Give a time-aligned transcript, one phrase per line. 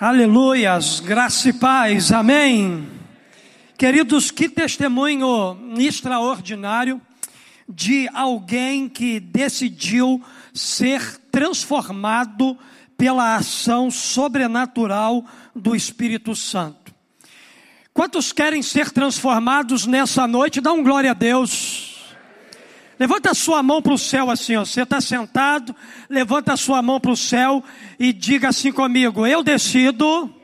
[0.00, 2.88] Aleluias, graça e paz, amém.
[3.76, 7.02] Queridos, que testemunho extraordinário
[7.68, 10.22] de alguém que decidiu
[10.54, 11.02] ser
[11.32, 12.56] transformado
[12.96, 16.94] pela ação sobrenatural do Espírito Santo.
[17.92, 20.60] Quantos querem ser transformados nessa noite?
[20.60, 21.87] Dá um glória a Deus.
[22.98, 24.64] Levanta a sua mão para o céu assim, ó.
[24.64, 25.74] Você está sentado,
[26.10, 27.62] levanta a sua mão para o céu
[27.98, 30.34] e diga assim comigo: Eu decido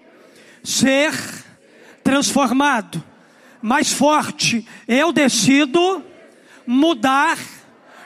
[0.62, 1.12] ser
[2.04, 3.02] transformado.
[3.60, 6.04] Mais forte, eu decido
[6.66, 7.38] mudar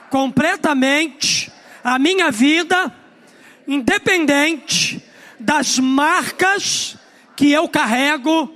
[0.09, 1.51] completamente
[1.83, 2.93] a minha vida,
[3.67, 5.03] independente
[5.39, 6.97] das marcas
[7.35, 8.53] que eu carrego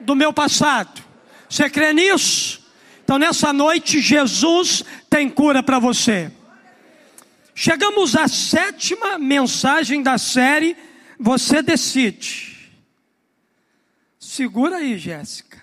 [0.00, 1.02] do meu passado.
[1.48, 2.60] Você crê nisso?
[3.02, 6.30] Então, nessa noite, Jesus tem cura para você.
[7.52, 10.76] Chegamos à sétima mensagem da série.
[11.18, 12.70] Você decide.
[14.20, 15.62] Segura aí, Jéssica.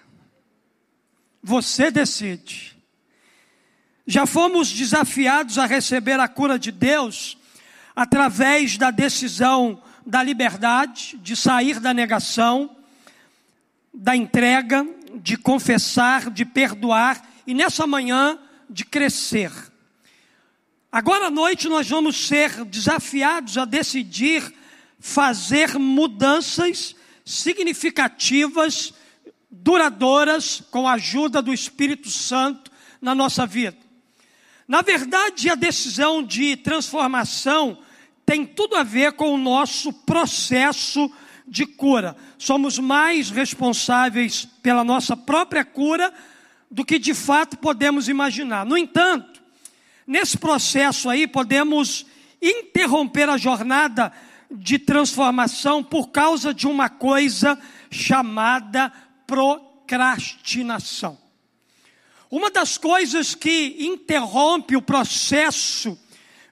[1.41, 2.77] Você decide.
[4.05, 7.37] Já fomos desafiados a receber a cura de Deus
[7.95, 12.77] através da decisão da liberdade, de sair da negação,
[13.93, 18.37] da entrega, de confessar, de perdoar e nessa manhã
[18.69, 19.51] de crescer.
[20.91, 24.53] Agora à noite nós vamos ser desafiados a decidir
[24.99, 28.93] fazer mudanças significativas,
[29.49, 33.77] duradouras, com a ajuda do Espírito Santo na nossa vida.
[34.67, 37.77] Na verdade, a decisão de transformação
[38.25, 41.09] tem tudo a ver com o nosso processo
[41.47, 42.15] de cura.
[42.37, 46.13] Somos mais responsáveis pela nossa própria cura
[46.69, 48.65] do que de fato podemos imaginar.
[48.65, 49.41] No entanto,
[50.05, 52.05] nesse processo aí, podemos
[52.41, 54.11] interromper a jornada
[54.49, 58.91] de transformação por causa de uma coisa chamada
[59.25, 61.17] procrastinação.
[62.29, 65.97] Uma das coisas que interrompe o processo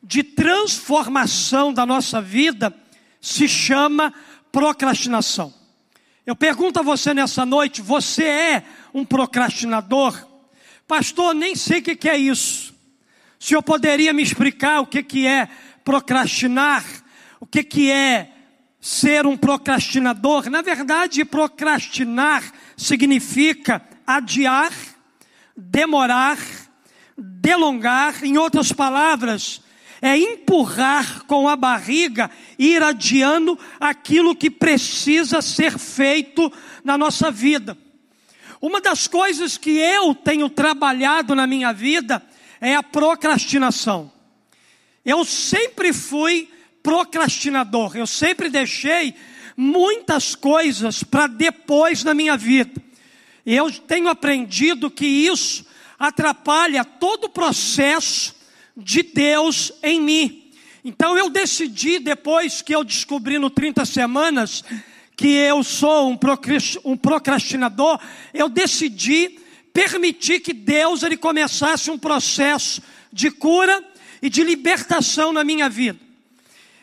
[0.02, 2.74] de transformação da nossa vida
[3.20, 4.14] se chama
[4.52, 5.54] procrastinação.
[6.26, 8.66] Eu pergunto a você nessa noite: você é
[8.96, 10.26] um procrastinador?
[10.88, 12.74] Pastor, nem sei o que é isso.
[13.38, 15.50] O senhor poderia me explicar o que é
[15.84, 16.86] procrastinar?
[17.38, 18.32] O que é
[18.80, 20.50] ser um procrastinador?
[20.50, 22.42] Na verdade, procrastinar
[22.78, 24.72] significa adiar,
[25.58, 26.38] demorar,
[27.18, 29.62] delongar, em outras palavras,
[30.02, 36.50] é empurrar com a barriga, ir adiando aquilo que precisa ser feito
[36.82, 37.78] na nossa vida.
[38.62, 42.22] Uma das coisas que eu tenho trabalhado na minha vida
[42.62, 44.12] é a procrastinação.
[45.04, 46.50] Eu sempre fui
[46.82, 49.16] procrastinador, eu sempre deixei
[49.58, 52.82] muitas coisas para depois na minha vida.
[53.46, 55.66] E eu tenho aprendido que isso
[56.00, 58.36] atrapalha todo o processo
[58.76, 60.52] de Deus em mim.
[60.84, 64.64] Então eu decidi, depois que eu descobri no 30 semanas
[65.16, 68.00] que eu sou um procrastinador,
[68.34, 69.40] eu decidi
[69.74, 72.82] permitir que Deus ele começasse um processo
[73.12, 73.84] de cura
[74.22, 76.00] e de libertação na minha vida.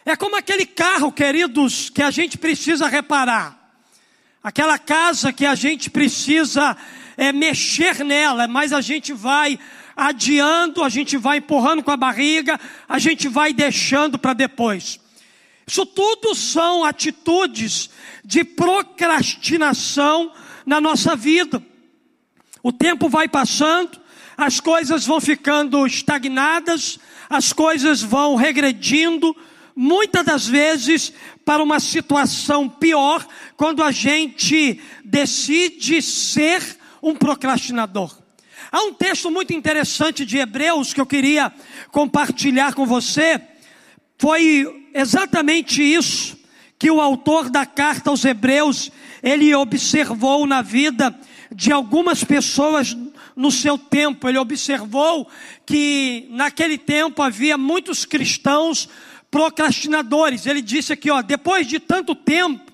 [0.04, 3.58] É como aquele carro, queridos, que a gente precisa reparar.
[4.42, 6.76] Aquela casa que a gente precisa
[7.16, 9.58] é, mexer nela, mas a gente vai
[9.96, 14.98] adiando, a gente vai empurrando com a barriga, a gente vai deixando para depois.
[15.72, 17.88] Isso tudo são atitudes
[18.22, 20.30] de procrastinação
[20.66, 21.64] na nossa vida.
[22.62, 23.98] O tempo vai passando,
[24.36, 29.34] as coisas vão ficando estagnadas, as coisas vão regredindo,
[29.74, 31.10] muitas das vezes
[31.42, 36.62] para uma situação pior, quando a gente decide ser
[37.02, 38.14] um procrastinador.
[38.70, 41.50] Há um texto muito interessante de Hebreus que eu queria
[41.90, 43.40] compartilhar com você.
[44.18, 46.36] Foi exatamente isso
[46.78, 48.90] que o autor da carta aos Hebreus,
[49.22, 51.14] ele observou na vida
[51.54, 52.96] de algumas pessoas
[53.36, 54.28] no seu tempo.
[54.28, 55.28] Ele observou
[55.64, 58.88] que naquele tempo havia muitos cristãos
[59.30, 60.44] procrastinadores.
[60.44, 62.72] Ele disse aqui, ó, depois de tanto tempo,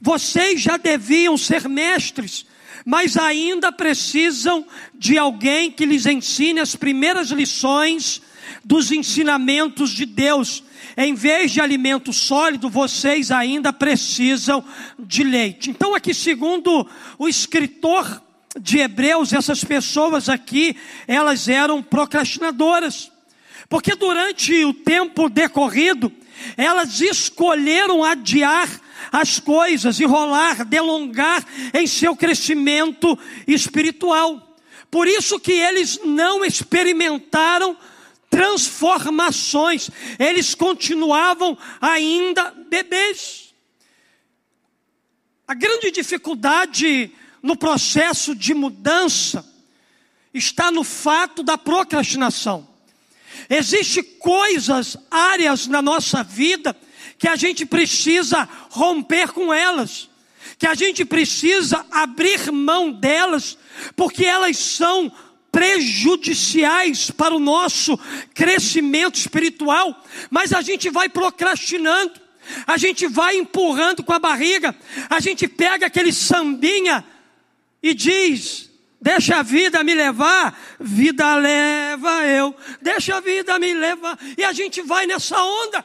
[0.00, 2.46] vocês já deviam ser mestres
[2.90, 4.64] mas ainda precisam
[4.94, 8.22] de alguém que lhes ensine as primeiras lições
[8.64, 10.62] dos ensinamentos de Deus.
[10.96, 14.64] Em vez de alimento sólido, vocês ainda precisam
[14.98, 15.70] de leite.
[15.70, 18.22] Então, aqui, segundo o escritor
[18.60, 23.10] de Hebreus, essas pessoas aqui, elas eram procrastinadoras.
[23.68, 26.12] Porque durante o tempo decorrido,
[26.56, 28.68] elas escolheram adiar
[29.12, 34.56] as coisas, enrolar, delongar em seu crescimento espiritual.
[34.90, 37.76] Por isso que eles não experimentaram
[38.30, 43.54] transformações, eles continuavam ainda bebês.
[45.46, 47.10] A grande dificuldade
[47.42, 49.44] no processo de mudança
[50.32, 52.68] está no fato da procrastinação.
[53.48, 56.76] Existem coisas, áreas na nossa vida
[57.18, 60.08] que a gente precisa romper com elas,
[60.58, 63.58] que a gente precisa abrir mão delas,
[63.96, 65.10] porque elas são
[65.50, 67.98] prejudiciais para o nosso
[68.34, 72.12] crescimento espiritual, mas a gente vai procrastinando,
[72.66, 74.74] a gente vai empurrando com a barriga,
[75.08, 77.04] a gente pega aquele sambinha
[77.82, 84.18] e diz: Deixa a vida me levar, vida leva eu, deixa a vida me levar,
[84.36, 85.84] e a gente vai nessa onda.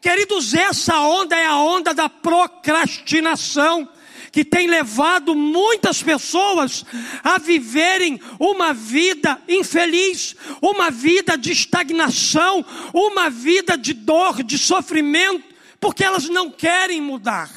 [0.00, 3.88] Queridos, essa onda é a onda da procrastinação,
[4.30, 6.84] que tem levado muitas pessoas
[7.22, 15.44] a viverem uma vida infeliz, uma vida de estagnação, uma vida de dor, de sofrimento,
[15.80, 17.50] porque elas não querem mudar.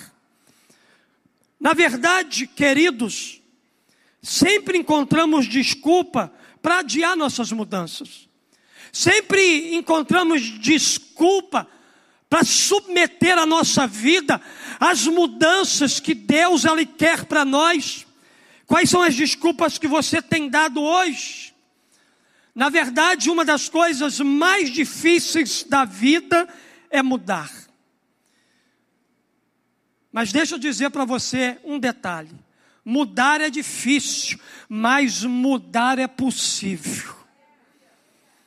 [1.59, 3.41] Na verdade, queridos,
[4.21, 8.27] sempre encontramos desculpa para adiar nossas mudanças.
[8.91, 11.67] Sempre encontramos desculpa
[12.29, 14.39] para submeter a nossa vida
[14.79, 18.05] às mudanças que Deus ele quer para nós.
[18.67, 21.55] Quais são as desculpas que você tem dado hoje?
[22.53, 26.47] Na verdade, uma das coisas mais difíceis da vida
[26.91, 27.51] é mudar.
[30.11, 32.35] Mas deixa eu dizer para você um detalhe:
[32.85, 37.15] mudar é difícil, mas mudar é possível.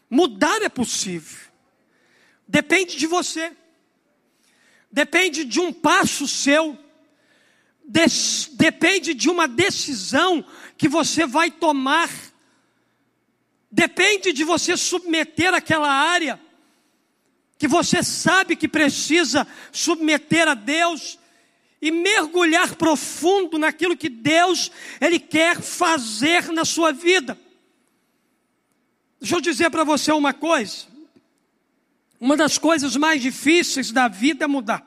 [0.09, 1.41] Mudar é possível.
[2.47, 3.57] Depende de você.
[4.93, 6.79] Depende de um passo seu.
[7.85, 10.45] Des, depende de uma decisão
[10.77, 12.11] que você vai tomar.
[13.71, 16.39] Depende de você submeter aquela área
[17.63, 21.17] que você sabe que precisa submeter a Deus
[21.81, 27.39] e mergulhar profundo naquilo que Deus ele quer fazer na sua vida.
[29.21, 30.92] Deixa eu dizer para você uma coisa.
[32.23, 34.87] Uma das coisas mais difíceis da vida é mudar.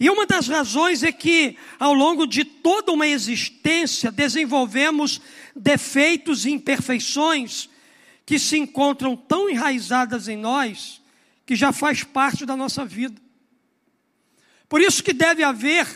[0.00, 5.20] E uma das razões é que, ao longo de toda uma existência, desenvolvemos
[5.54, 7.70] defeitos e imperfeições
[8.26, 11.00] que se encontram tão enraizadas em nós
[11.46, 13.22] que já faz parte da nossa vida.
[14.68, 15.86] Por isso que deve haver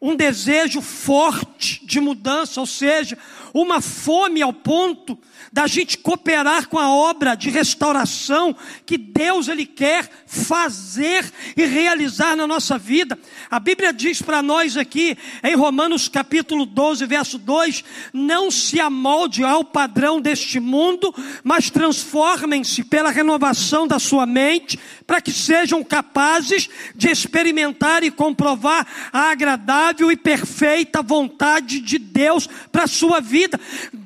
[0.00, 3.18] um desejo forte de mudança, ou seja,
[3.60, 5.18] uma fome ao ponto
[5.52, 8.54] da gente cooperar com a obra de restauração
[8.84, 11.24] que Deus ele quer fazer
[11.56, 13.18] e realizar na nossa vida.
[13.50, 19.44] A Bíblia diz para nós aqui em Romanos capítulo 12, verso 2: "Não se amolde
[19.44, 26.68] ao padrão deste mundo, mas transformem-se pela renovação da sua mente, para que sejam capazes
[26.94, 33.45] de experimentar e comprovar a agradável e perfeita vontade de Deus para a sua vida.
[33.46, 33.58] vida.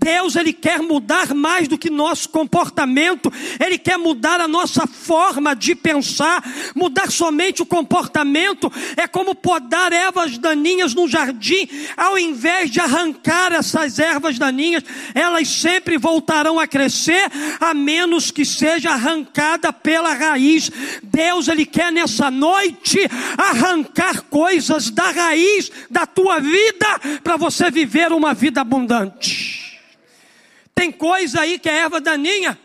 [0.02, 3.30] Deus ele quer mudar mais do que nosso comportamento,
[3.62, 6.42] ele quer mudar a nossa forma de pensar,
[6.74, 13.52] mudar somente o comportamento é como podar ervas daninhas no jardim, ao invés de arrancar
[13.52, 14.82] essas ervas daninhas,
[15.14, 17.30] elas sempre voltarão a crescer,
[17.60, 20.70] a menos que seja arrancada pela raiz.
[21.02, 22.98] Deus ele quer nessa noite
[23.36, 29.69] arrancar coisas da raiz da tua vida para você viver uma vida abundante.
[30.80, 32.58] Tem coisa aí que é erva daninha.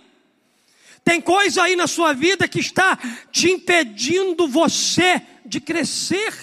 [1.04, 2.98] Tem coisa aí na sua vida que está
[3.30, 6.34] te impedindo você de crescer.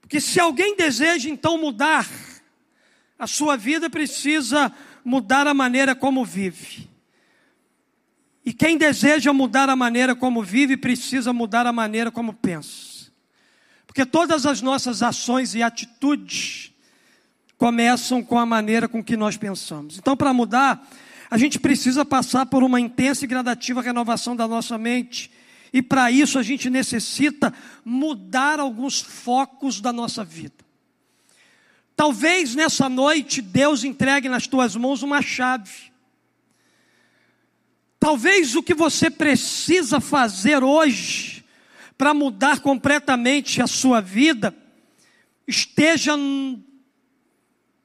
[0.00, 2.10] Porque se alguém deseja então mudar,
[3.16, 6.90] a sua vida precisa mudar a maneira como vive.
[8.44, 13.12] E quem deseja mudar a maneira como vive, precisa mudar a maneira como pensa.
[13.86, 16.69] Porque todas as nossas ações e atitudes
[17.60, 19.98] começam com a maneira com que nós pensamos.
[19.98, 20.82] Então, para mudar,
[21.30, 25.30] a gente precisa passar por uma intensa e gradativa renovação da nossa mente.
[25.70, 27.52] E para isso a gente necessita
[27.84, 30.54] mudar alguns focos da nossa vida.
[31.94, 35.92] Talvez nessa noite Deus entregue nas tuas mãos uma chave.
[37.98, 41.44] Talvez o que você precisa fazer hoje
[41.98, 44.56] para mudar completamente a sua vida
[45.46, 46.16] esteja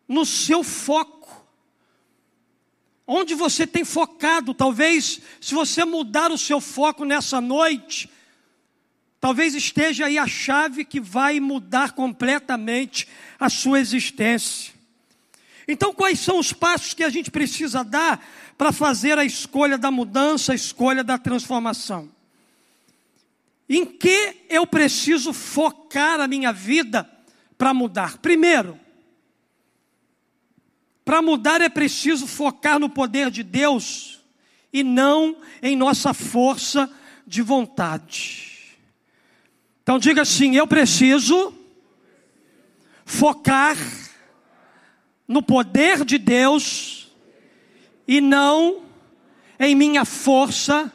[0.08, 1.46] no seu foco.
[3.08, 8.10] Onde você tem focado, talvez, se você mudar o seu foco nessa noite,
[9.26, 13.08] Talvez esteja aí a chave que vai mudar completamente
[13.40, 14.72] a sua existência.
[15.68, 18.24] Então, quais são os passos que a gente precisa dar
[18.56, 22.08] para fazer a escolha da mudança, a escolha da transformação?
[23.68, 27.10] Em que eu preciso focar a minha vida
[27.58, 28.20] para mudar?
[28.20, 28.80] Primeiro,
[31.06, 34.20] para mudar é preciso focar no poder de Deus
[34.74, 36.92] e não em nossa força
[37.28, 38.78] de vontade.
[39.84, 41.54] Então diga assim: eu preciso
[43.06, 43.78] focar
[45.28, 47.08] no poder de Deus
[48.08, 48.84] e não
[49.60, 50.92] em minha força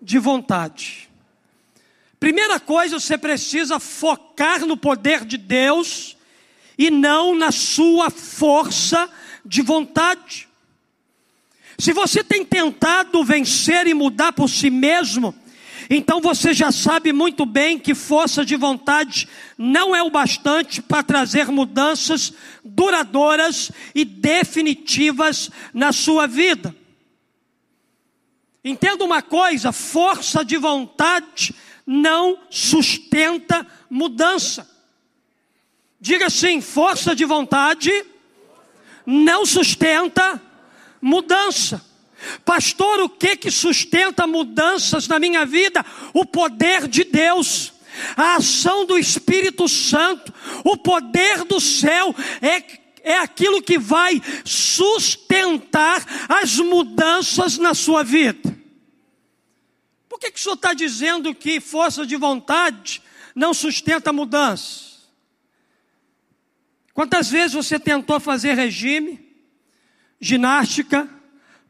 [0.00, 1.10] de vontade.
[2.20, 6.16] Primeira coisa, você precisa focar no poder de Deus
[6.78, 9.10] e não na sua força
[9.44, 10.48] de vontade.
[11.78, 15.34] Se você tem tentado vencer e mudar por si mesmo,
[15.90, 21.02] então você já sabe muito bem que força de vontade não é o bastante para
[21.02, 22.32] trazer mudanças
[22.64, 26.74] duradouras e definitivas na sua vida.
[28.64, 31.54] Entenda uma coisa: força de vontade
[31.86, 34.70] não sustenta mudança.
[36.00, 37.90] Diga assim: força de vontade
[39.06, 40.40] não sustenta
[41.00, 41.84] mudança.
[42.44, 45.84] Pastor, o que que sustenta mudanças na minha vida?
[46.14, 47.72] O poder de Deus,
[48.16, 50.32] a ação do Espírito Santo,
[50.64, 58.56] o poder do céu é é aquilo que vai sustentar as mudanças na sua vida.
[60.08, 63.02] Por que, que o senhor está dizendo que força de vontade
[63.34, 64.91] não sustenta mudança?
[66.94, 69.32] Quantas vezes você tentou fazer regime,
[70.20, 71.08] ginástica,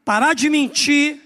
[0.05, 1.21] parar de mentir.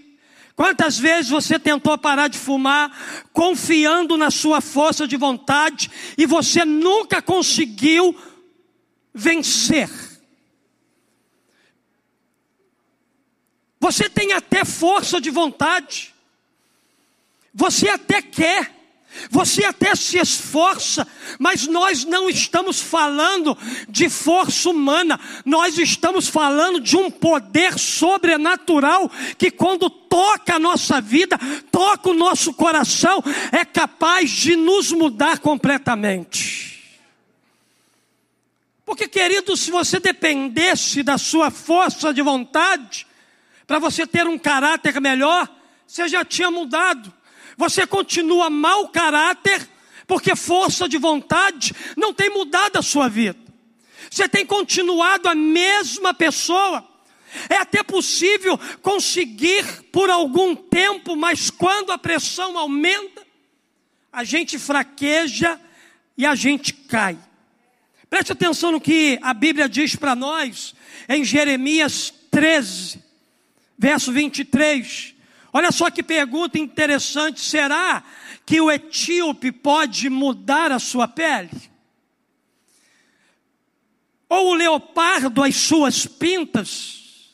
[0.54, 6.64] Quantas vezes você tentou parar de fumar, confiando na sua força de vontade, e você
[6.64, 8.16] nunca conseguiu
[9.12, 9.90] vencer?
[13.78, 16.14] Você tem até força de vontade,
[17.52, 18.75] você até quer,
[19.30, 21.06] você até se esforça,
[21.38, 23.56] mas nós não estamos falando
[23.88, 31.00] de força humana, nós estamos falando de um poder sobrenatural que, quando toca a nossa
[31.00, 31.38] vida,
[31.70, 36.66] toca o nosso coração, é capaz de nos mudar completamente.
[38.84, 43.04] Porque, querido, se você dependesse da sua força de vontade,
[43.66, 45.48] para você ter um caráter melhor,
[45.86, 47.12] você já tinha mudado.
[47.56, 49.66] Você continua mau caráter,
[50.06, 53.38] porque força de vontade não tem mudado a sua vida.
[54.10, 56.86] Você tem continuado a mesma pessoa.
[57.48, 63.26] É até possível conseguir por algum tempo, mas quando a pressão aumenta,
[64.12, 65.60] a gente fraqueja
[66.16, 67.18] e a gente cai.
[68.08, 70.74] Preste atenção no que a Bíblia diz para nós
[71.08, 73.02] em Jeremias 13,
[73.76, 75.15] verso 23.
[75.56, 78.04] Olha só que pergunta interessante: será
[78.44, 81.50] que o etíope pode mudar a sua pele?
[84.28, 87.32] Ou o leopardo as suas pintas?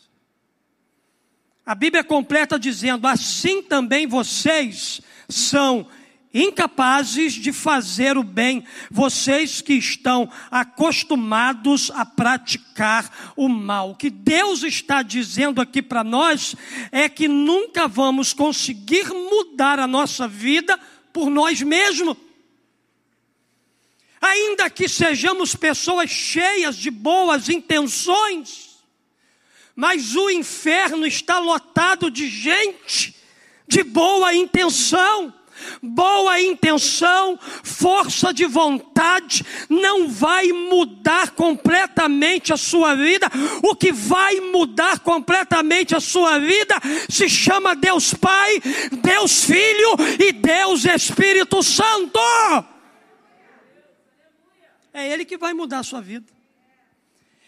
[1.66, 5.88] A Bíblia completa dizendo: assim também vocês são
[6.34, 13.90] incapazes de fazer o bem, vocês que estão acostumados a praticar o mal.
[13.90, 16.54] O que Deus está dizendo aqui para nós
[16.90, 20.78] é que nunca vamos conseguir mudar a nossa vida
[21.12, 22.16] por nós mesmos.
[24.20, 28.78] Ainda que sejamos pessoas cheias de boas intenções,
[29.74, 33.16] mas o inferno está lotado de gente
[33.66, 35.34] de boa intenção
[35.82, 43.28] boa intenção, força de vontade, não vai mudar completamente a sua vida.
[43.62, 46.74] O que vai mudar completamente a sua vida
[47.08, 48.60] se chama Deus Pai,
[49.02, 52.20] Deus Filho e Deus Espírito Santo.
[54.92, 56.26] É Ele que vai mudar a sua vida.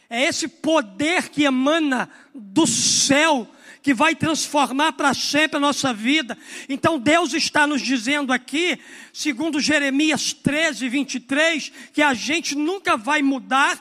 [0.09, 3.49] É esse poder que emana do céu
[3.85, 6.39] que vai transformar para sempre a nossa vida.
[6.71, 8.79] Então Deus está nos dizendo aqui,
[9.13, 13.79] segundo Jeremias 13, 23, que a gente nunca vai mudar,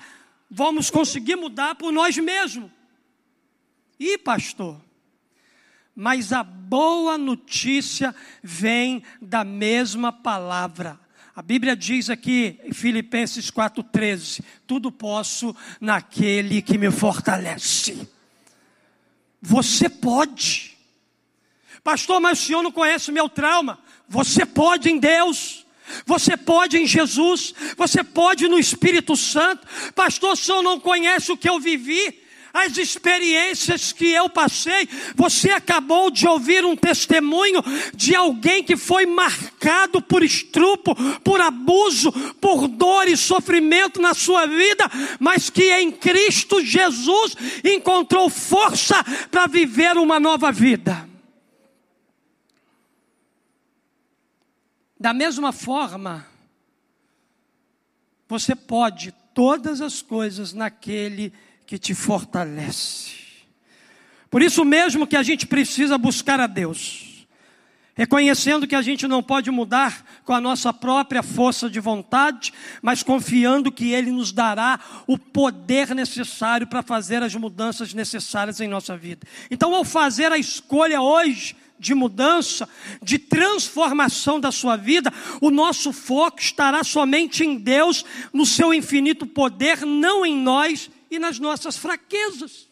[0.52, 2.70] vamos conseguir mudar por nós mesmos.
[3.98, 4.82] E pastor,
[5.96, 11.00] mas a boa notícia vem da mesma palavra.
[11.34, 18.06] A Bíblia diz aqui em Filipenses 4,13: tudo posso naquele que me fortalece.
[19.46, 20.78] Você pode.
[21.84, 23.78] Pastor, mas o senhor não conhece o meu trauma.
[24.08, 25.66] Você pode em Deus.
[26.06, 29.68] Você pode em Jesus, você pode no Espírito Santo.
[29.94, 32.23] Pastor, o senhor não conhece o que eu vivi,
[32.54, 34.88] as experiências que eu passei.
[35.16, 37.62] Você acabou de ouvir um testemunho
[37.96, 44.46] de alguém que foi marcado por estrupo, por abuso, por dor e sofrimento na sua
[44.46, 51.10] vida, mas que em Cristo Jesus encontrou força para viver uma nova vida.
[55.00, 56.26] Da mesma forma,
[58.30, 61.34] você pode todas as coisas naquele
[61.65, 63.12] que te fortalece.
[64.29, 67.27] Por isso mesmo que a gente precisa buscar a Deus,
[67.93, 72.51] reconhecendo que a gente não pode mudar com a nossa própria força de vontade,
[72.82, 78.67] mas confiando que Ele nos dará o poder necessário para fazer as mudanças necessárias em
[78.67, 79.27] nossa vida.
[79.51, 82.67] Então, ao fazer a escolha hoje, de mudança,
[83.03, 89.27] de transformação da sua vida, o nosso foco estará somente em Deus, no seu infinito
[89.27, 92.67] poder, não em nós e nas nossas fraquezas.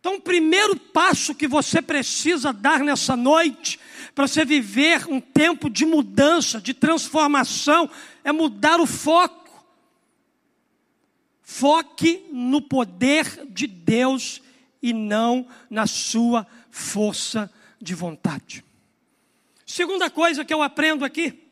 [0.00, 3.80] Então, o primeiro passo que você precisa dar nessa noite,
[4.14, 7.88] para você viver um tempo de mudança, de transformação,
[8.22, 9.64] é mudar o foco.
[11.42, 14.42] Foque no poder de Deus
[14.82, 17.50] e não na sua força
[17.80, 18.64] de vontade.
[19.64, 21.43] Segunda coisa que eu aprendo aqui,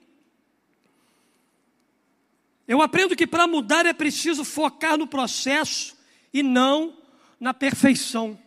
[2.66, 5.97] eu aprendo que para mudar é preciso focar no processo
[6.33, 6.97] e não
[7.38, 8.38] na perfeição.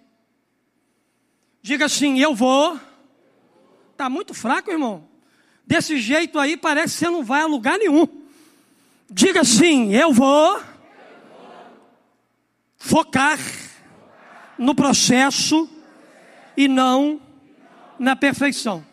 [1.61, 2.79] Diga assim: eu vou.
[3.91, 5.07] Está muito fraco, irmão.
[5.65, 8.07] Desse jeito aí parece que você não vai a lugar nenhum.
[9.09, 10.61] Diga assim: eu vou
[12.77, 13.39] focar
[14.57, 15.69] no processo
[16.55, 17.19] e não
[17.99, 18.85] na perfeição.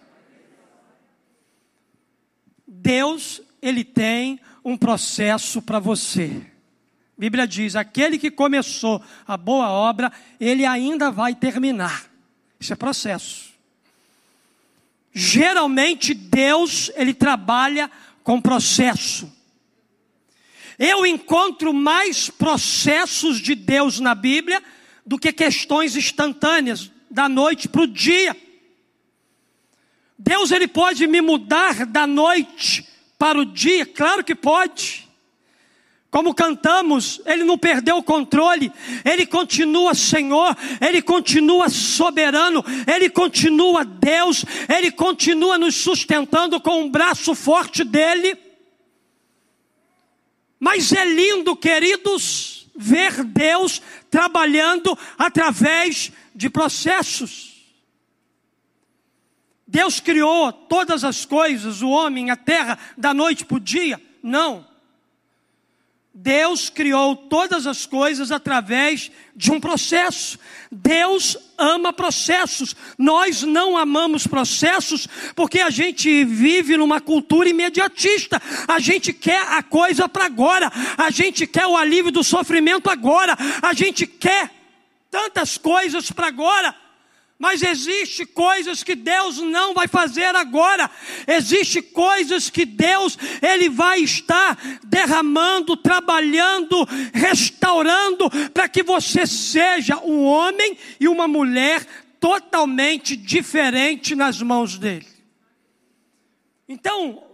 [2.66, 6.42] Deus, ele tem um processo para você.
[7.16, 12.06] A Bíblia diz: aquele que começou a boa obra, ele ainda vai terminar.
[12.58, 13.52] Isso é processo.
[15.12, 17.90] Geralmente Deus, ele trabalha
[18.22, 19.30] com processo.
[20.78, 24.62] Eu encontro mais processos de Deus na Bíblia
[25.04, 28.34] do que questões instantâneas da noite para o dia.
[30.18, 32.88] Deus ele pode me mudar da noite
[33.22, 33.86] para o dia?
[33.86, 35.08] Claro que pode.
[36.10, 38.72] Como cantamos, Ele não perdeu o controle,
[39.04, 46.90] Ele continua Senhor, Ele continua soberano, Ele continua Deus, Ele continua nos sustentando com um
[46.90, 48.36] braço forte dEle.
[50.58, 53.80] Mas é lindo, queridos, ver Deus
[54.10, 57.51] trabalhando através de processos.
[59.72, 63.98] Deus criou todas as coisas, o homem, a terra, da noite para o dia?
[64.22, 64.66] Não.
[66.12, 70.38] Deus criou todas as coisas através de um processo.
[70.70, 72.76] Deus ama processos.
[72.98, 78.42] Nós não amamos processos porque a gente vive numa cultura imediatista.
[78.68, 80.70] A gente quer a coisa para agora.
[80.98, 83.34] A gente quer o alívio do sofrimento agora.
[83.62, 84.50] A gente quer
[85.10, 86.81] tantas coisas para agora.
[87.42, 90.88] Mas existe coisas que Deus não vai fazer agora.
[91.26, 100.22] Existe coisas que Deus ele vai estar derramando, trabalhando, restaurando para que você seja um
[100.22, 101.84] homem e uma mulher
[102.20, 105.08] totalmente diferente nas mãos dele.
[106.68, 107.24] Então,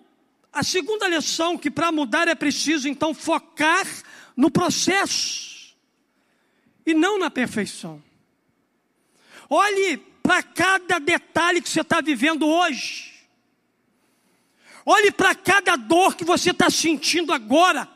[0.50, 3.86] a segunda lição que para mudar é preciso então focar
[4.34, 5.76] no processo
[6.86, 8.07] e não na perfeição.
[9.48, 13.12] Olhe para cada detalhe que você está vivendo hoje.
[14.84, 17.88] Olhe para cada dor que você está sentindo agora.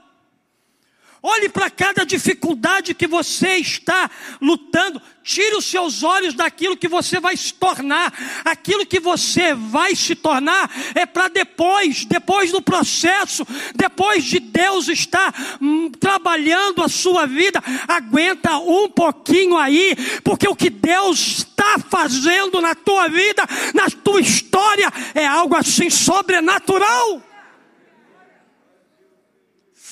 [1.25, 5.01] Olhe para cada dificuldade que você está lutando.
[5.23, 8.13] Tire os seus olhos daquilo que você vai se tornar.
[8.45, 14.89] Aquilo que você vai se tornar é para depois, depois do processo, depois de Deus
[14.89, 17.63] estar hum, trabalhando a sua vida.
[17.87, 24.21] Aguenta um pouquinho aí, porque o que Deus está fazendo na tua vida, na tua
[24.21, 27.23] história, é algo assim sobrenatural.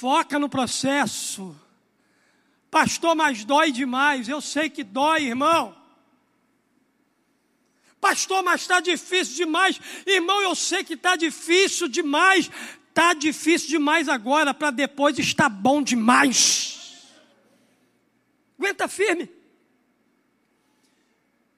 [0.01, 1.55] Foca no processo.
[2.71, 4.31] Pastor, mas dói demais.
[4.31, 5.77] Eu sei que dói, irmão.
[8.01, 9.79] Pastor, mas está difícil demais.
[10.07, 12.51] Irmão, eu sei que está difícil demais.
[12.89, 17.05] Está difícil demais agora, para depois estar bom demais.
[18.59, 19.29] Aguenta firme.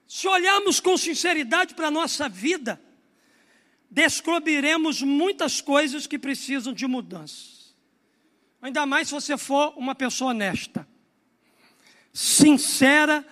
[0.09, 2.83] Se olharmos com sinceridade para a nossa vida,
[3.89, 7.62] descobriremos muitas coisas que precisam de mudança.
[8.63, 10.87] Ainda mais se você for uma pessoa honesta,
[12.13, 13.27] sincera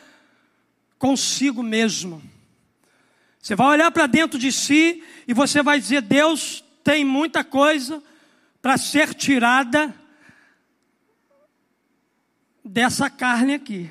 [0.99, 2.21] consigo mesmo.
[3.41, 8.03] Você vai olhar para dentro de si e você vai dizer: Deus tem muita coisa
[8.61, 9.95] para ser tirada
[12.65, 13.89] dessa carne aqui.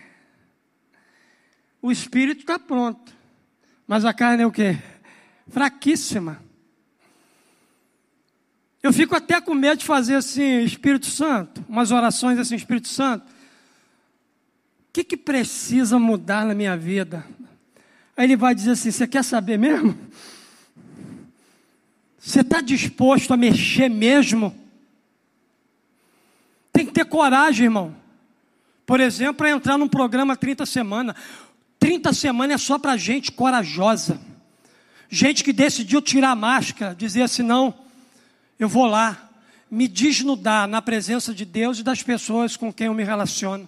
[1.81, 3.15] O espírito está pronto,
[3.87, 4.77] mas a carne é o que?
[5.47, 6.48] Fraquíssima.
[8.81, 13.25] Eu fico até com medo de fazer assim, Espírito Santo, umas orações assim, Espírito Santo.
[13.25, 17.25] O que, que precisa mudar na minha vida?
[18.15, 19.97] Aí ele vai dizer assim: Você quer saber mesmo?
[22.17, 24.55] Você está disposto a mexer mesmo?
[26.71, 27.95] Tem que ter coragem, irmão.
[28.85, 31.15] Por exemplo, para entrar num programa 30 semanas.
[31.77, 34.19] 30 semanas é só para gente corajosa.
[35.09, 37.73] Gente que decidiu tirar a máscara, dizer assim: não,
[38.59, 39.29] eu vou lá
[39.71, 43.67] me desnudar na presença de Deus e das pessoas com quem eu me relaciono.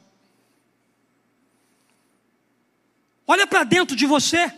[3.25, 4.51] Olha para dentro de você,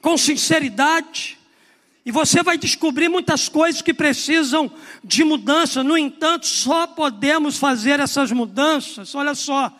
[0.00, 1.36] com sinceridade,
[2.06, 4.70] e você vai descobrir muitas coisas que precisam
[5.02, 5.82] de mudança.
[5.82, 9.72] No entanto, só podemos fazer essas mudanças, olha só,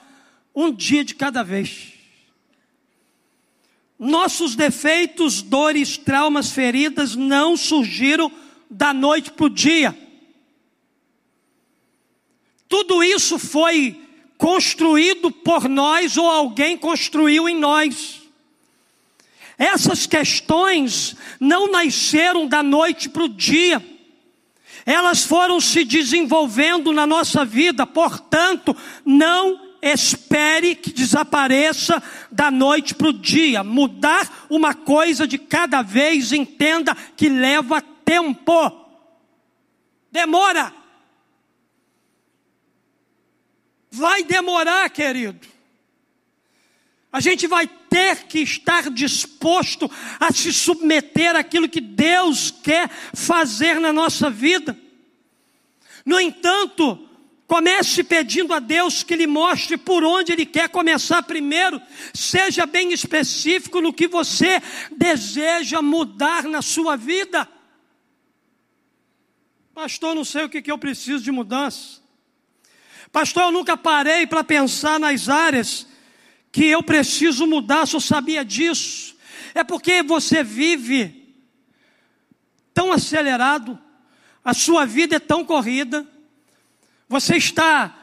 [0.54, 1.92] um dia de cada vez.
[3.98, 8.32] Nossos defeitos, dores, traumas, feridas não surgiram
[8.74, 9.96] da noite para o dia.
[12.68, 14.00] Tudo isso foi
[14.37, 18.22] construído por nós ou alguém construiu em nós.
[19.56, 23.80] Essas questões não nasceram da noite para o dia,
[24.84, 33.08] elas foram se desenvolvendo na nossa vida, portanto, não espere que desapareça da noite para
[33.08, 33.62] o dia.
[33.62, 38.87] Mudar uma coisa de cada vez, entenda que leva tempo.
[40.11, 40.73] Demora.
[43.90, 45.47] Vai demorar, querido.
[47.12, 53.81] A gente vai ter que estar disposto a se submeter àquilo que Deus quer fazer
[53.81, 54.77] na nossa vida.
[56.05, 57.09] No entanto,
[57.47, 61.81] Comece pedindo a Deus que lhe mostre por onde Ele quer começar primeiro.
[62.14, 67.47] Seja bem específico no que você deseja mudar na sua vida.
[69.74, 72.00] Pastor, não sei o que, que eu preciso de mudança.
[73.10, 75.84] Pastor, eu nunca parei para pensar nas áreas
[76.52, 79.16] que eu preciso mudar, só sabia disso.
[79.52, 81.34] É porque você vive
[82.72, 83.76] tão acelerado,
[84.44, 86.06] a sua vida é tão corrida,
[87.08, 87.98] você está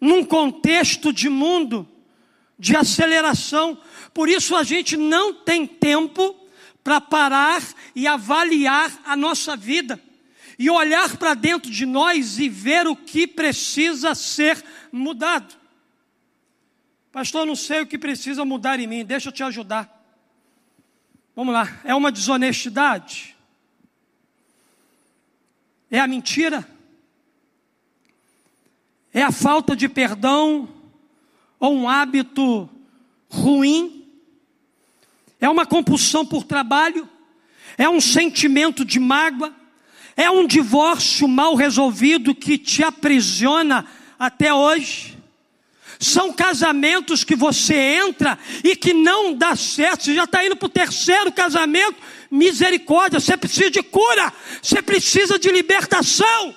[0.00, 1.86] num contexto de mundo
[2.58, 3.78] de aceleração,
[4.14, 6.34] por isso a gente não tem tempo
[6.82, 7.62] para parar
[7.94, 10.00] e avaliar a nossa vida
[10.60, 15.54] e olhar para dentro de nós e ver o que precisa ser mudado.
[17.10, 19.88] Pastor, não sei o que precisa mudar em mim, deixa eu te ajudar.
[21.34, 23.34] Vamos lá, é uma desonestidade?
[25.90, 26.68] É a mentira?
[29.14, 30.68] É a falta de perdão?
[31.58, 32.68] Ou um hábito
[33.30, 34.06] ruim?
[35.40, 37.08] É uma compulsão por trabalho?
[37.78, 39.58] É um sentimento de mágoa?
[40.20, 43.86] É um divórcio mal resolvido que te aprisiona
[44.18, 45.16] até hoje.
[45.98, 50.04] São casamentos que você entra e que não dá certo.
[50.04, 51.96] Você já está indo para o terceiro casamento.
[52.30, 54.30] Misericórdia, você precisa de cura,
[54.62, 56.54] você precisa de libertação.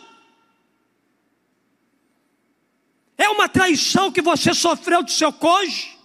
[3.18, 5.98] É uma traição que você sofreu do seu cônjuge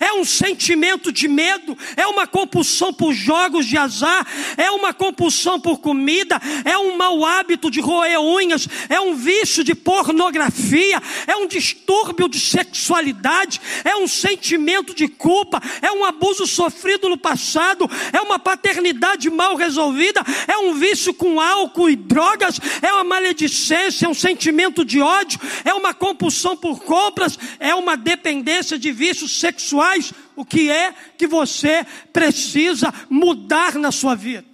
[0.00, 5.60] é um sentimento de medo, é uma compulsão por jogos de azar, é uma compulsão
[5.60, 11.36] por comida, é um mau hábito de roer unhas, é um vício de pornografia, é
[11.36, 17.88] um distúrbio de sexualidade, é um sentimento de culpa, é um abuso sofrido no passado,
[18.12, 24.06] é uma paternidade mal resolvida, é um vício com álcool e drogas, é uma maledicência,
[24.06, 29.38] é um sentimento de ódio, é uma compulsão por compras, é uma dependência de vícios
[29.38, 34.46] sexuais sexuais, o que é que você precisa mudar na sua vida?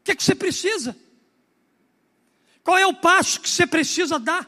[0.00, 0.96] O que, é que você precisa?
[2.62, 4.46] Qual é o passo que você precisa dar?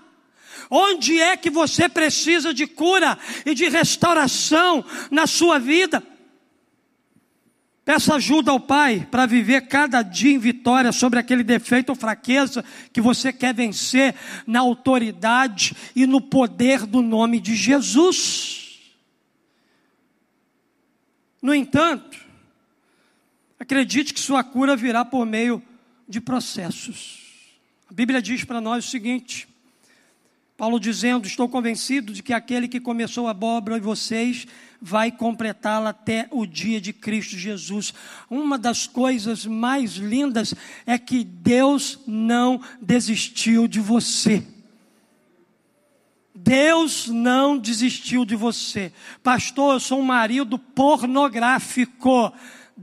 [0.71, 6.03] Onde é que você precisa de cura e de restauração na sua vida?
[7.91, 12.65] Peça ajuda ao Pai para viver cada dia em vitória sobre aquele defeito ou fraqueza
[12.93, 14.15] que você quer vencer
[14.47, 18.79] na autoridade e no poder do nome de Jesus.
[21.43, 22.17] No entanto,
[23.59, 25.61] acredite que sua cura virá por meio
[26.09, 27.19] de processos.
[27.91, 29.49] A Bíblia diz para nós o seguinte:
[30.57, 34.47] Paulo dizendo: Estou convencido de que aquele que começou a obra em vocês
[34.81, 37.93] vai completá-la até o dia de Cristo Jesus.
[38.29, 40.55] Uma das coisas mais lindas
[40.87, 44.43] é que Deus não desistiu de você.
[46.35, 48.93] Deus não desistiu de você.
[49.23, 52.33] Pastor, eu sou um marido pornográfico.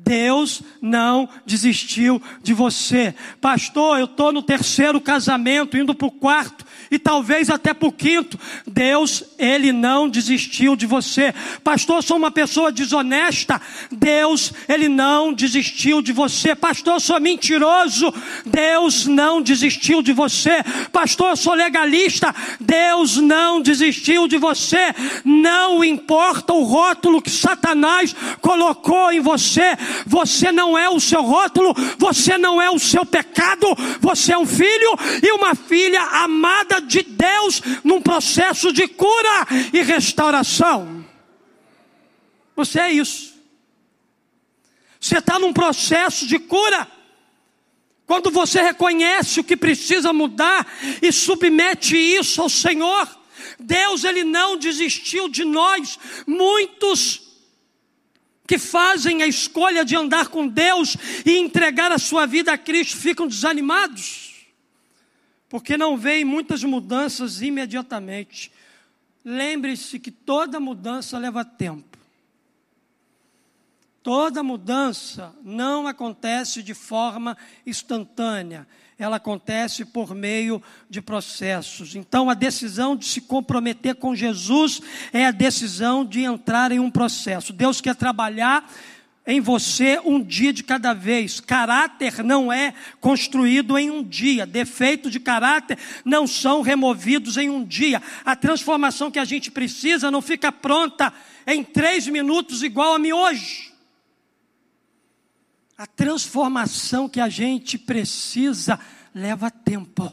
[0.05, 3.13] Deus não desistiu de você.
[3.41, 7.91] Pastor, eu estou no terceiro casamento, indo para o quarto e talvez até para o
[7.91, 8.39] quinto.
[8.65, 11.33] Deus, Ele não desistiu de você.
[11.63, 13.61] Pastor, sou uma pessoa desonesta.
[13.91, 16.55] Deus, Ele não desistiu de você.
[16.55, 18.13] Pastor, sou mentiroso.
[18.45, 20.63] Deus não desistiu de você.
[20.91, 22.33] Pastor, sou legalista.
[22.59, 24.93] Deus não desistiu de você.
[25.25, 29.75] Não importa o rótulo que Satanás colocou em você.
[30.05, 31.73] Você não é o seu rótulo.
[31.97, 33.67] Você não é o seu pecado.
[33.99, 39.81] Você é um filho e uma filha amada de Deus num processo de cura e
[39.81, 41.05] restauração.
[42.55, 43.35] Você é isso.
[44.99, 46.87] Você está num processo de cura.
[48.05, 50.65] Quando você reconhece o que precisa mudar
[51.01, 53.07] e submete isso ao Senhor,
[53.59, 55.99] Deus ele não desistiu de nós.
[56.25, 57.26] Muitos
[58.47, 62.97] que fazem a escolha de andar com Deus e entregar a sua vida a Cristo
[62.97, 64.27] ficam desanimados
[65.49, 68.51] porque não veem muitas mudanças imediatamente.
[69.23, 71.97] Lembre-se que toda mudança leva tempo.
[74.03, 78.67] Toda mudança não acontece de forma instantânea,
[78.99, 81.95] ela acontece por meio de processos.
[81.95, 84.81] Então, a decisão de se comprometer com Jesus
[85.13, 87.53] é a decisão de entrar em um processo.
[87.53, 88.67] Deus quer trabalhar
[89.27, 91.39] em você um dia de cada vez.
[91.39, 94.47] Caráter não é construído em um dia.
[94.47, 98.01] Defeitos de caráter não são removidos em um dia.
[98.25, 101.13] A transformação que a gente precisa não fica pronta
[101.45, 103.76] em três minutos, igual a mim hoje.
[105.77, 108.79] A transformação que a gente precisa
[109.13, 110.11] leva tempo.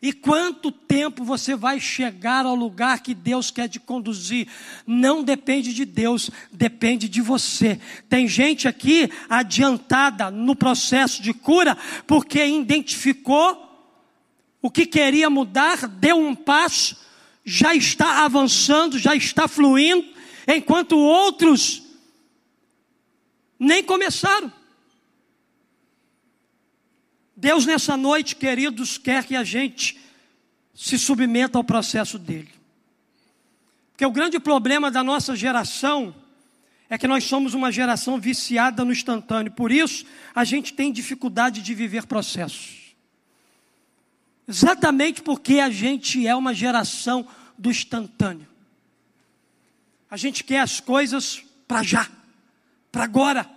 [0.00, 4.48] E quanto tempo você vai chegar ao lugar que Deus quer te conduzir?
[4.84, 7.80] Não depende de Deus, depende de você.
[8.08, 13.68] Tem gente aqui adiantada no processo de cura porque identificou
[14.60, 16.96] o que queria mudar, deu um passo,
[17.44, 20.06] já está avançando, já está fluindo,
[20.46, 21.81] enquanto outros
[23.62, 24.52] nem começaram.
[27.36, 30.00] Deus, nessa noite, queridos, quer que a gente
[30.74, 32.50] se submeta ao processo dele.
[33.92, 36.12] Porque o grande problema da nossa geração
[36.90, 41.62] é que nós somos uma geração viciada no instantâneo, por isso a gente tem dificuldade
[41.62, 42.94] de viver processos.
[44.46, 48.48] Exatamente porque a gente é uma geração do instantâneo.
[50.10, 52.10] A gente quer as coisas para já,
[52.92, 53.50] para agora.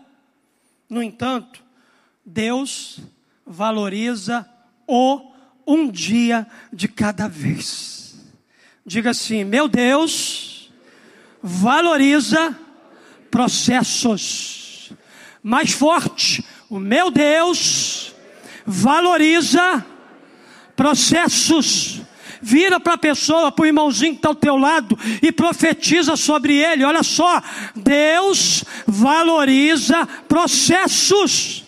[0.89, 1.61] No entanto,
[2.25, 2.99] Deus
[3.45, 4.49] valoriza
[4.87, 5.31] o
[5.67, 8.15] um dia de cada vez.
[8.85, 10.71] Diga assim: meu Deus
[11.43, 12.57] valoriza
[13.29, 14.91] processos.
[15.43, 18.15] Mais forte, o meu Deus
[18.65, 19.85] valoriza
[20.75, 21.94] processos.
[22.41, 26.55] Vira para a pessoa, para o irmãozinho que está ao teu lado e profetiza sobre
[26.55, 26.83] ele.
[26.83, 27.41] Olha só,
[27.75, 31.63] Deus valoriza processos.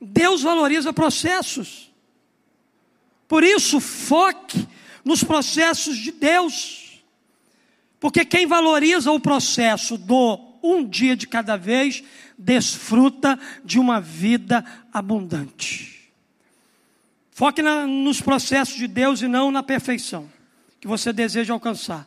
[0.00, 1.90] Deus valoriza processos.
[3.28, 4.66] Por isso, foque
[5.04, 7.02] nos processos de Deus.
[7.98, 12.04] Porque quem valoriza o processo do um dia de cada vez,
[12.38, 15.91] desfruta de uma vida abundante.
[17.32, 20.30] Foque na, nos processos de Deus e não na perfeição
[20.78, 22.06] que você deseja alcançar,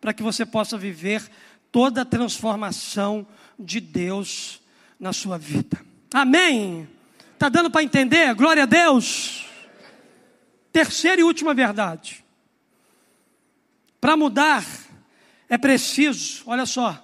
[0.00, 1.30] para que você possa viver
[1.72, 3.26] toda a transformação
[3.58, 4.60] de Deus
[5.00, 5.80] na sua vida.
[6.12, 6.88] Amém.
[7.32, 8.34] Está dando para entender?
[8.34, 9.46] Glória a Deus.
[10.72, 12.24] Terceira e última verdade.
[14.00, 14.64] Para mudar,
[15.48, 17.02] é preciso, olha só,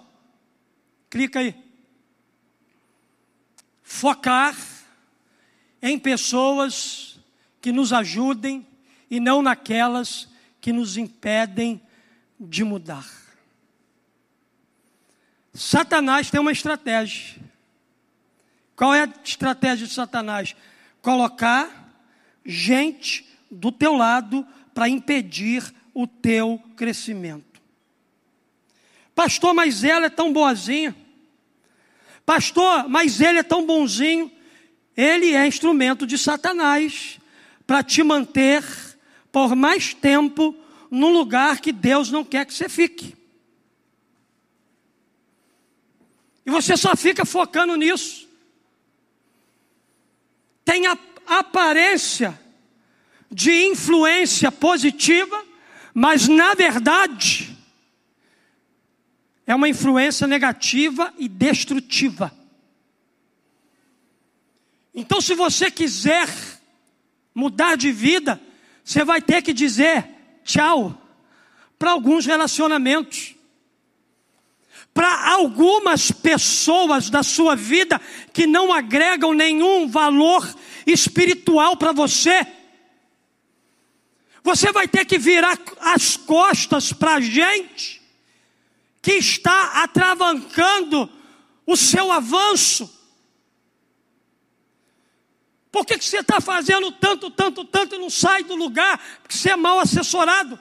[1.09, 1.55] clica aí.
[3.83, 4.57] Focar
[5.81, 7.12] em pessoas
[7.63, 8.67] que nos ajudem
[9.09, 10.29] e não naquelas
[10.61, 11.81] que nos impedem
[12.39, 13.09] de mudar.
[15.55, 17.41] Satanás tem uma estratégia.
[18.75, 20.57] Qual é a estratégia de Satanás?
[21.01, 21.95] Colocar
[22.45, 27.61] gente do teu lado para impedir o teu crescimento.
[29.15, 30.97] Pastor, mas ela é tão boazinha.
[32.27, 34.33] Pastor, mas ele é tão bonzinho.
[34.97, 37.21] Ele é instrumento de Satanás
[37.67, 38.65] para te manter
[39.31, 40.55] por mais tempo
[40.91, 43.17] num lugar que Deus não quer que você fique.
[46.45, 48.29] E você só fica focando nisso.
[50.65, 52.39] Tem a aparência
[53.31, 55.45] de influência positiva,
[55.95, 57.57] mas na verdade
[59.47, 62.33] é uma influência negativa e destrutiva.
[64.95, 66.29] Então, se você quiser
[67.35, 68.41] mudar de vida,
[68.85, 70.09] você vai ter que dizer
[70.45, 70.99] tchau
[71.79, 73.35] para alguns relacionamentos,
[74.95, 78.01] para algumas pessoas da sua vida
[78.33, 80.49] que não agregam nenhum valor
[80.87, 82.47] espiritual para você.
[84.45, 88.03] Você vai ter que virar as costas para a gente
[89.01, 91.11] que está atravancando
[91.67, 93.02] o seu avanço.
[95.73, 99.03] Por que, que você está fazendo tanto, tanto, tanto e não sai do lugar?
[99.23, 100.61] Porque você é mal assessorado.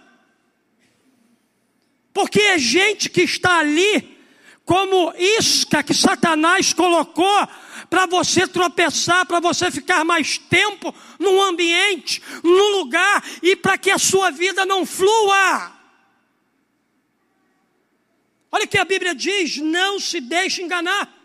[2.13, 4.17] Porque é gente que está ali,
[4.63, 7.47] como isca que Satanás colocou
[7.89, 13.91] para você tropeçar, para você ficar mais tempo num ambiente, num lugar e para que
[13.91, 15.73] a sua vida não flua.
[18.49, 21.17] Olha que a Bíblia diz: não se deixe enganar.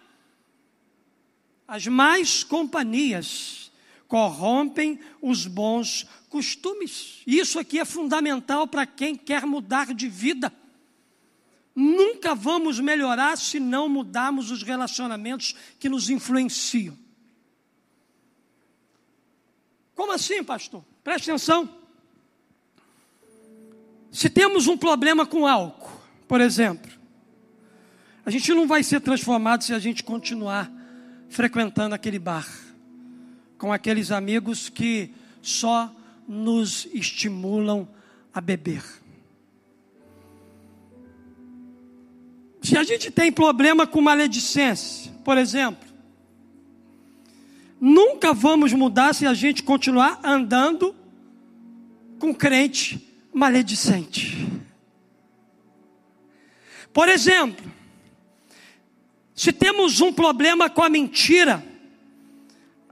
[1.68, 3.65] As más companhias
[4.08, 7.22] corrompem os bons costumes.
[7.26, 10.52] Isso aqui é fundamental para quem quer mudar de vida.
[11.74, 16.96] Nunca vamos melhorar se não mudarmos os relacionamentos que nos influenciam.
[19.94, 20.84] Como assim, pastor?
[21.02, 21.68] Preste atenção.
[24.10, 26.90] Se temos um problema com álcool, por exemplo,
[28.24, 30.70] a gente não vai ser transformado se a gente continuar
[31.28, 32.48] frequentando aquele bar,
[33.58, 35.94] com aqueles amigos que só
[36.26, 37.88] nos estimulam
[38.32, 38.82] a beber.
[42.62, 45.88] Se a gente tem problema com maledicência, por exemplo,
[47.80, 50.94] nunca vamos mudar se a gente continuar andando
[52.18, 54.46] com crente maledicente.
[56.92, 57.70] Por exemplo,
[59.34, 61.62] se temos um problema com a mentira,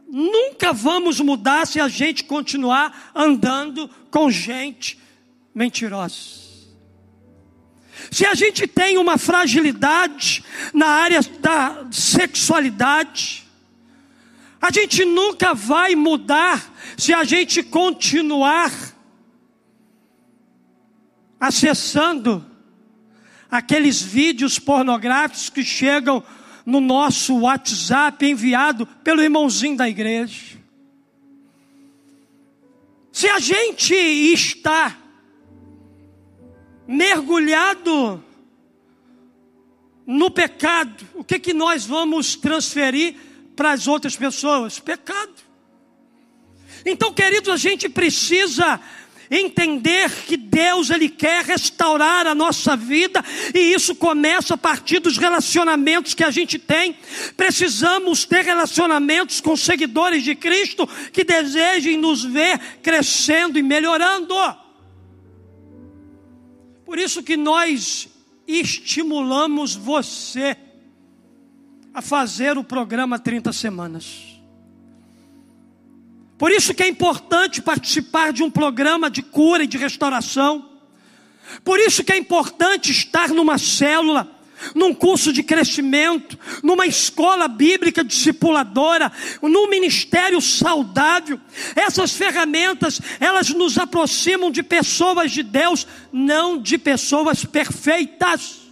[0.08, 4.98] nunca vamos mudar se a gente continuar andando com gente
[5.54, 6.44] mentirosa.
[8.10, 13.44] Se a gente tem uma fragilidade na área da sexualidade,
[14.60, 18.72] a gente nunca vai mudar se a gente continuar
[21.38, 22.44] acessando
[23.50, 26.24] aqueles vídeos pornográficos que chegam
[26.64, 30.59] no nosso WhatsApp enviado pelo irmãozinho da igreja.
[33.12, 34.96] Se a gente está
[36.87, 38.22] mergulhado
[40.07, 43.14] no pecado, o que, que nós vamos transferir
[43.55, 44.79] para as outras pessoas?
[44.79, 45.33] Pecado.
[46.85, 48.81] Então, queridos, a gente precisa
[49.34, 55.16] entender que Deus ele quer restaurar a nossa vida e isso começa a partir dos
[55.16, 56.96] relacionamentos que a gente tem.
[57.36, 64.34] Precisamos ter relacionamentos com seguidores de Cristo que desejem nos ver crescendo e melhorando.
[66.84, 68.08] Por isso que nós
[68.46, 70.56] estimulamos você
[71.92, 74.33] a fazer o programa 30 semanas.
[76.36, 80.70] Por isso que é importante participar de um programa de cura e de restauração.
[81.62, 84.34] Por isso que é importante estar numa célula
[84.74, 89.10] num curso de crescimento, numa escola bíblica discipuladora,
[89.42, 91.40] num ministério saudável.
[91.74, 98.63] Essas ferramentas, elas nos aproximam de pessoas de Deus, não de pessoas perfeitas.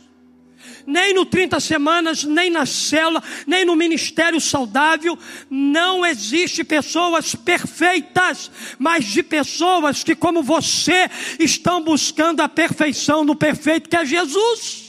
[0.86, 5.18] Nem no 30 semanas, nem na célula, nem no ministério saudável,
[5.48, 13.36] não existe pessoas perfeitas, mas de pessoas que, como você, estão buscando a perfeição no
[13.36, 14.82] perfeito que é Jesus.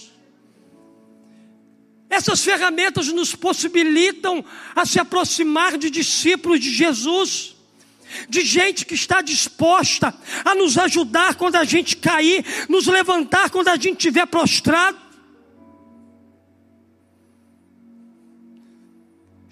[2.13, 7.55] Essas ferramentas nos possibilitam a se aproximar de discípulos de Jesus,
[8.29, 10.13] de gente que está disposta
[10.45, 15.02] a nos ajudar quando a gente cair, nos levantar quando a gente estiver prostrado.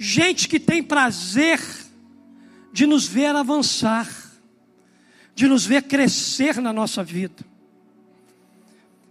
[0.04, 1.62] Gente que tem prazer
[2.74, 4.10] de nos ver avançar,
[5.36, 7.46] de nos ver crescer na nossa vida.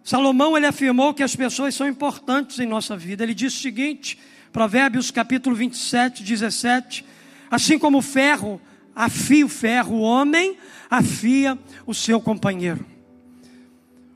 [0.02, 3.22] Salomão ele afirmou que as pessoas são importantes em nossa vida.
[3.22, 4.18] Ele disse o seguinte,
[4.50, 7.04] Provérbios capítulo 27, 17:
[7.48, 8.60] Assim como o ferro
[8.92, 10.58] afia o ferro, o homem
[10.90, 12.84] afia o seu companheiro.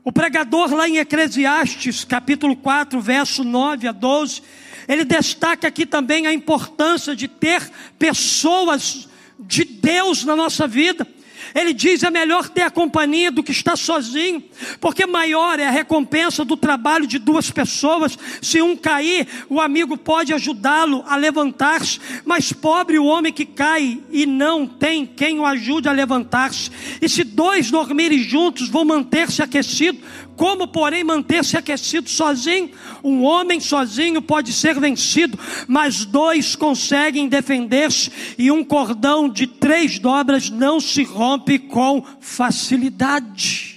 [0.05, 4.43] O pregador lá em Eclesiastes, capítulo 4, verso 9 a 12,
[4.87, 11.07] ele destaca aqui também a importância de ter pessoas de Deus na nossa vida.
[11.55, 14.43] Ele diz: é melhor ter a companhia do que estar sozinho,
[14.81, 18.19] porque maior é a recompensa do trabalho de duas pessoas.
[18.41, 24.01] Se um cair, o amigo pode ajudá-lo a levantar-se, mas pobre o homem que cai
[24.11, 26.69] e não tem quem o ajude a levantar-se.
[27.01, 30.01] E se dois dormirem juntos, vão manter-se aquecidos.
[30.35, 32.71] Como, porém, manter-se aquecido sozinho?
[33.03, 39.97] Um homem sozinho pode ser vencido, mas dois conseguem defender-se, e um cordão de três
[39.97, 43.75] dobras não se rompe com facilidade.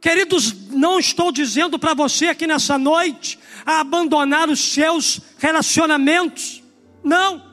[0.00, 6.62] Queridos, não estou dizendo para você aqui nessa noite a abandonar os seus relacionamentos,
[7.02, 7.45] não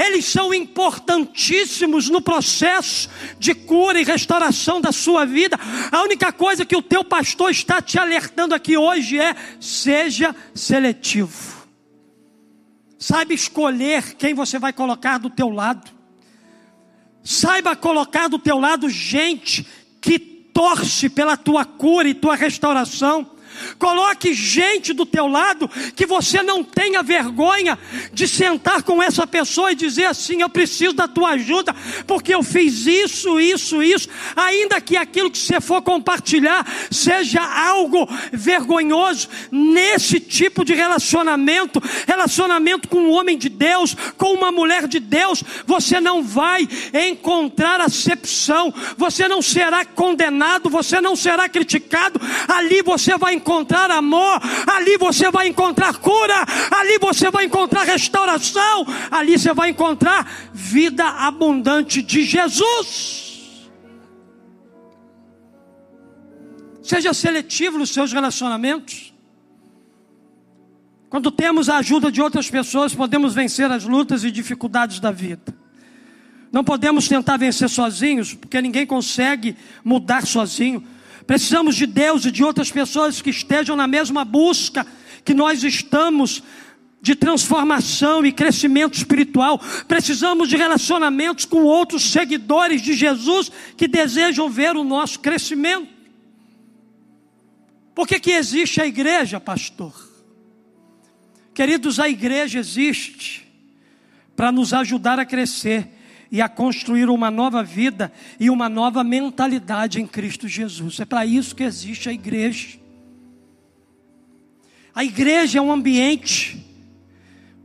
[0.00, 5.58] eles são importantíssimos no processo de cura e restauração da sua vida.
[5.92, 11.60] A única coisa que o teu pastor está te alertando aqui hoje é: seja seletivo.
[12.98, 15.90] Saiba escolher quem você vai colocar do teu lado.
[17.22, 19.66] Saiba colocar do teu lado gente
[20.00, 23.30] que torce pela tua cura e tua restauração.
[23.78, 27.78] Coloque gente do teu lado que você não tenha vergonha
[28.12, 31.74] de sentar com essa pessoa e dizer assim: Eu preciso da tua ajuda,
[32.06, 34.08] porque eu fiz isso, isso, isso.
[34.36, 42.88] Ainda que aquilo que você for compartilhar seja algo vergonhoso, nesse tipo de relacionamento, relacionamento
[42.88, 48.72] com um homem de Deus, com uma mulher de Deus, você não vai encontrar acepção,
[48.96, 55.30] você não será condenado, você não será criticado, ali você vai encontrar amor, ali você
[55.30, 62.22] vai encontrar cura, ali você vai encontrar restauração, ali você vai encontrar vida abundante de
[62.22, 63.30] Jesus.
[66.82, 69.12] Seja seletivo nos seus relacionamentos.
[71.08, 75.54] Quando temos a ajuda de outras pessoas, podemos vencer as lutas e dificuldades da vida.
[76.52, 80.84] Não podemos tentar vencer sozinhos, porque ninguém consegue mudar sozinho.
[81.30, 84.84] Precisamos de Deus e de outras pessoas que estejam na mesma busca
[85.24, 86.42] que nós estamos
[87.00, 89.60] de transformação e crescimento espiritual.
[89.86, 95.86] Precisamos de relacionamentos com outros seguidores de Jesus que desejam ver o nosso crescimento.
[97.94, 99.94] Por que, que existe a igreja, pastor?
[101.54, 103.46] Queridos, a igreja existe
[104.34, 105.99] para nos ajudar a crescer
[106.30, 111.00] e a construir uma nova vida e uma nova mentalidade em Cristo Jesus.
[111.00, 112.78] É para isso que existe a igreja.
[114.94, 116.64] A igreja é um ambiente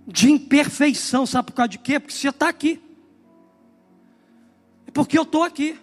[0.08, 2.00] de imperfeição, sabe por causa de quê?
[2.00, 2.80] Porque você está aqui.
[4.88, 5.78] É porque eu estou aqui.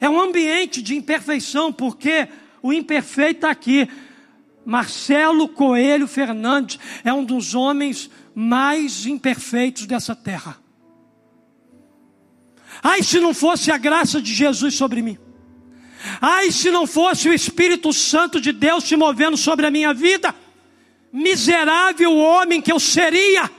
[0.00, 2.28] É um ambiente de imperfeição, porque
[2.62, 3.88] o imperfeito está aqui.
[4.64, 10.65] Marcelo Coelho Fernandes é um dos homens mais imperfeitos dessa terra.
[12.82, 15.18] Ai, se não fosse a graça de Jesus sobre mim.
[16.20, 20.34] Ai, se não fosse o Espírito Santo de Deus se movendo sobre a minha vida.
[21.12, 23.50] Miserável homem que eu seria.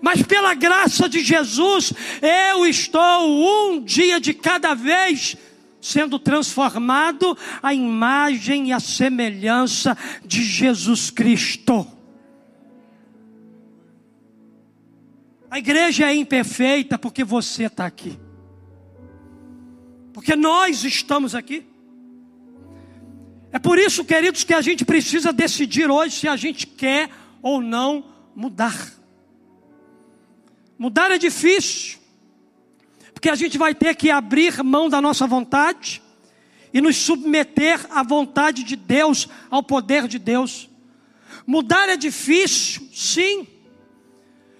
[0.00, 5.36] Mas pela graça de Jesus, eu estou um dia de cada vez
[5.80, 11.86] sendo transformado à imagem e à semelhança de Jesus Cristo.
[15.50, 18.18] A igreja é imperfeita porque você está aqui.
[20.22, 21.66] Porque nós estamos aqui.
[23.50, 27.10] É por isso, queridos, que a gente precisa decidir hoje se a gente quer
[27.42, 28.92] ou não mudar.
[30.78, 31.98] Mudar é difícil,
[33.12, 36.00] porque a gente vai ter que abrir mão da nossa vontade
[36.72, 40.70] e nos submeter à vontade de Deus, ao poder de Deus.
[41.44, 43.44] Mudar é difícil, sim,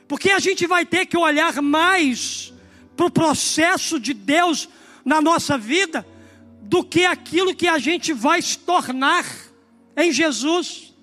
[0.09, 2.53] porque a gente vai ter que olhar mais
[2.97, 4.69] para o processo de Deus
[5.05, 6.07] na nossa vida
[6.63, 9.25] do que aquilo que a gente vai se tornar
[9.97, 10.95] em Jesus.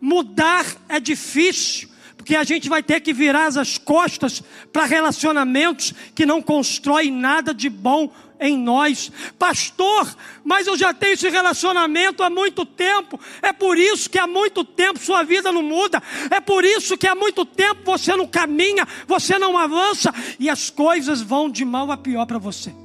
[0.00, 4.42] Mudar é difícil, porque a gente vai ter que virar as costas
[4.72, 9.10] para relacionamentos que não constroem nada de bom em nós.
[9.38, 13.18] Pastor, mas eu já tenho esse relacionamento há muito tempo.
[13.40, 16.02] É por isso que há muito tempo sua vida não muda.
[16.30, 20.68] É por isso que há muito tempo você não caminha, você não avança e as
[20.68, 22.83] coisas vão de mal a pior para você.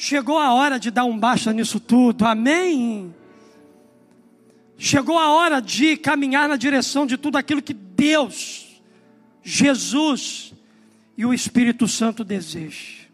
[0.00, 3.12] Chegou a hora de dar um basta nisso tudo, amém?
[4.76, 8.80] Chegou a hora de caminhar na direção de tudo aquilo que Deus,
[9.42, 10.54] Jesus
[11.16, 13.08] e o Espírito Santo desejam.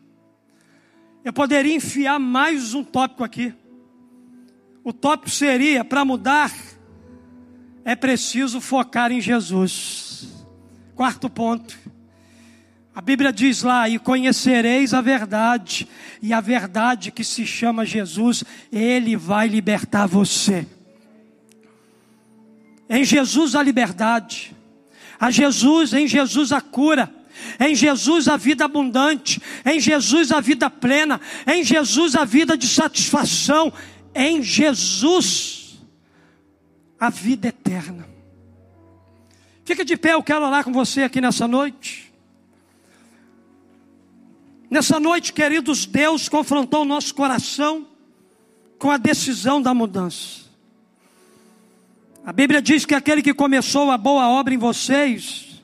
[1.25, 3.55] Eu poderia enfiar mais um tópico aqui.
[4.85, 6.53] O tópico seria: para mudar,
[7.83, 10.29] é preciso focar em Jesus.
[10.95, 11.79] Quarto ponto.
[12.95, 15.89] A Bíblia diz lá: e conhecereis a verdade,
[16.23, 20.67] e a verdade que se chama Jesus, Ele vai libertar você.
[22.89, 24.55] Em Jesus a liberdade,
[25.19, 27.13] a Jesus, em Jesus a cura,
[27.59, 32.69] em Jesus a vida abundante, em Jesus a vida plena, em Jesus a vida de
[32.69, 33.73] satisfação,
[34.15, 35.81] em Jesus
[37.01, 38.07] a vida eterna.
[39.65, 42.04] Fica de pé, eu quero orar com você aqui nessa noite.
[44.71, 47.87] Nessa noite, queridos, Deus confrontou o nosso coração
[48.79, 50.45] com a decisão da mudança.
[52.25, 55.63] A Bíblia diz que aquele que começou a boa obra em vocês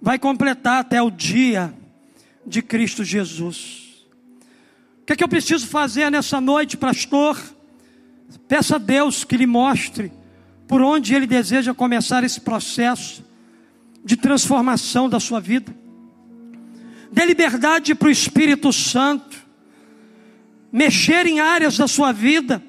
[0.00, 1.74] vai completar até o dia
[2.46, 4.06] de Cristo Jesus.
[5.02, 7.40] O que é que eu preciso fazer nessa noite, pastor?
[8.48, 10.12] Peça a Deus que lhe mostre
[10.66, 13.24] por onde Ele deseja começar esse processo
[14.04, 15.74] de transformação da sua vida.
[17.14, 19.38] Dê liberdade para o Espírito Santo
[20.72, 22.60] mexer em áreas da sua vida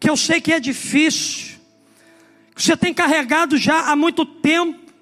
[0.00, 1.58] que eu sei que é difícil,
[2.52, 4.92] que você tem carregado já há muito tempo.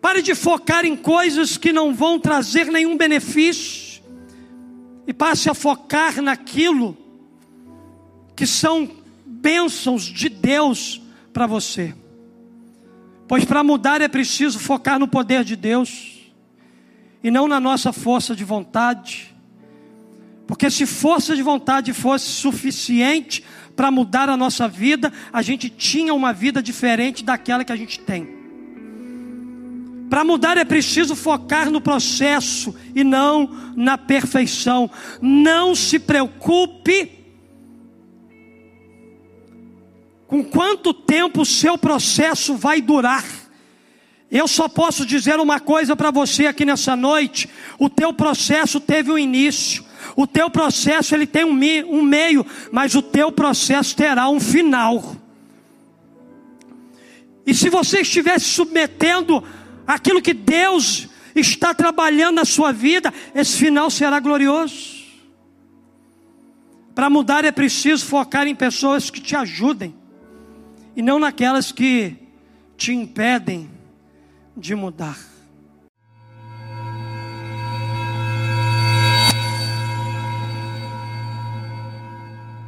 [0.00, 4.02] Pare de focar em coisas que não vão trazer nenhum benefício
[5.06, 6.96] e passe a focar naquilo
[8.34, 8.90] que são
[9.26, 11.02] bênçãos de Deus
[11.34, 11.94] para você.
[13.28, 16.19] Pois para mudar é preciso focar no poder de Deus
[17.22, 19.34] e não na nossa força de vontade.
[20.46, 23.44] Porque se força de vontade fosse suficiente
[23.76, 28.00] para mudar a nossa vida, a gente tinha uma vida diferente daquela que a gente
[28.00, 28.40] tem.
[30.10, 34.90] Para mudar é preciso focar no processo e não na perfeição.
[35.22, 37.12] Não se preocupe
[40.26, 43.24] com quanto tempo o seu processo vai durar.
[44.30, 49.10] Eu só posso dizer uma coisa para você aqui nessa noite: o teu processo teve
[49.10, 51.58] um início, o teu processo ele tem um,
[51.92, 55.16] um meio, mas o teu processo terá um final.
[57.44, 59.42] E se você estiver submetendo
[59.84, 65.00] àquilo que Deus está trabalhando na sua vida, esse final será glorioso.
[66.94, 69.94] Para mudar é preciso focar em pessoas que te ajudem
[70.94, 72.16] e não naquelas que
[72.76, 73.79] te impedem
[74.60, 75.29] de mudar.